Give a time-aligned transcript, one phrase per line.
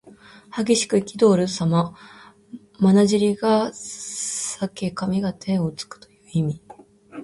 [0.57, 1.93] 激しくいきどおるさま。
[2.79, 6.61] まなじりが裂け髪が天をつくという意味。